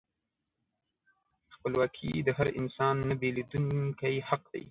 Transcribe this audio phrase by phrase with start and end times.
[1.55, 4.59] خپلواکي د هر انسان نهبیلېدونکی حق دی.